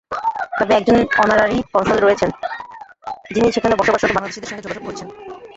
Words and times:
তবে 0.59 0.73
একজন 0.75 0.97
honorary 1.23 1.57
consul 1.73 1.97
রয়েছেন, 2.01 2.29
যিনি 3.33 3.47
সেখানে 3.51 3.75
বসবাসরত 3.75 4.11
বাংলাদেশিদের 4.15 4.49
সঙ্গে 4.49 4.63
যোগাযোগ 4.65 4.83
করছেন। 4.87 5.07